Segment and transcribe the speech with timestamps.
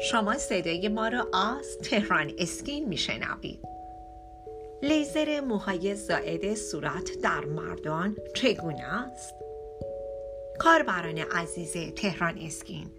[0.00, 3.58] شما صدای ما را از تهران اسکین میشنوید
[4.82, 9.34] لیزر موهای زائد صورت در مردان چگونه است؟
[10.58, 12.90] کاربران عزیز تهران اسکین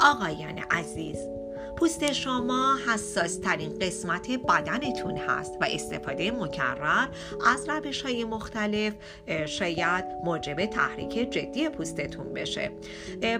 [0.00, 1.16] آقایان عزیز
[1.76, 7.08] پوست شما حساس ترین قسمت بدنتون هست و استفاده مکرر
[7.46, 8.94] از روش های مختلف
[9.46, 12.70] شاید موجب تحریک جدی پوستتون بشه.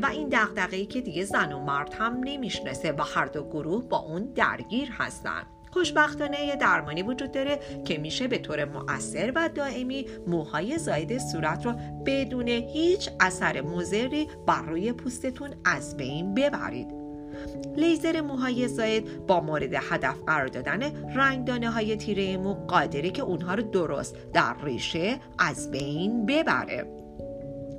[0.02, 3.98] و این دقدقه که دیگه زن و مرد هم نمی‌شناسه و هر دو گروه با
[3.98, 5.42] اون درگیر هستن.
[5.70, 11.66] خوشبختانه یه درمانی وجود داره که میشه به طور مؤثر و دائمی موهای زاید صورت
[11.66, 11.74] رو
[12.06, 17.01] بدون هیچ اثر مضری بر روی پوستتون از بین ببرید.
[17.76, 20.82] لیزر موهای زاید با مورد هدف قرار دادن
[21.16, 27.02] رنگدانه های تیره مو قادره که اونها رو درست در ریشه از بین ببره.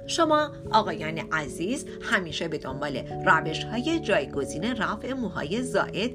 [0.08, 6.12] شما آقایان عزیز همیشه به دنبال روش های جایگزین رفع موهای زائد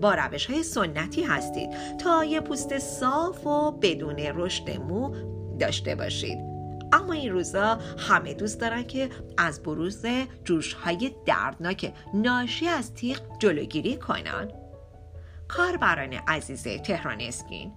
[0.00, 5.14] با روش های سنتی هستید تا یه پوست صاف و بدون رشد مو
[5.58, 6.55] داشته باشید.
[6.92, 10.06] اما این روزا همه دوست دارن که از بروز
[10.44, 14.50] جوش های دردناک ناشی از تیغ جلوگیری کنن.
[15.48, 17.72] کاربران عزیز تهران اسکین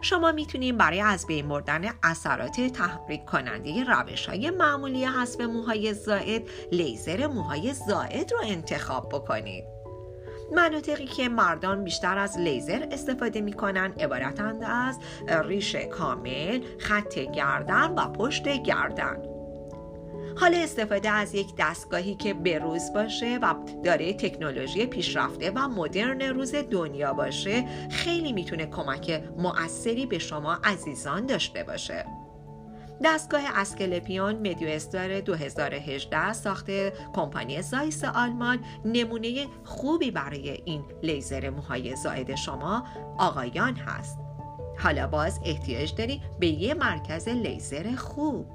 [0.00, 6.42] شما می‌تونید برای از بین بردن اثرات تحریک کننده روش های معمولی حسب موهای زائد
[6.72, 9.64] لیزر موهای زائد رو انتخاب بکنید.
[10.52, 14.98] مناطقی که مردان بیشتر از لیزر استفاده می کنند عبارتند از
[15.44, 19.22] ریش کامل، خط گردن و پشت گردن.
[20.36, 26.54] حال استفاده از یک دستگاهی که بروز باشه و داره تکنولوژی پیشرفته و مدرن روز
[26.54, 32.06] دنیا باشه خیلی می‌تونه کمک مؤثری به شما عزیزان داشته باشه.
[33.02, 41.96] دستگاه اسکلپیون مدیو استار 2018 ساخته کمپانی زایس آلمان نمونه خوبی برای این لیزر موهای
[41.96, 42.86] زائد شما
[43.18, 44.18] آقایان هست.
[44.78, 48.46] حالا باز احتیاج داری به یه مرکز لیزر خوب.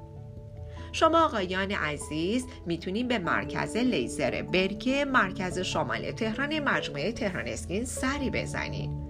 [0.92, 8.30] شما آقایان عزیز می‌تونید به مرکز لیزر برکه مرکز شمال تهران مجموعه تهران اسکین سری
[8.30, 9.09] بزنید.